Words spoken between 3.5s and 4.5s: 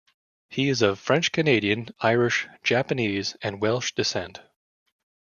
Welsh descent.